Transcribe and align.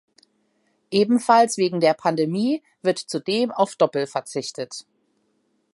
Ebenfalls 0.89 1.57
wegen 1.59 1.79
der 1.79 1.93
Pandemie 1.93 2.63
wird 2.81 2.97
zudem 2.97 3.51
auf 3.51 3.75
Doppel 3.75 4.07
verzichtet. 4.07 4.87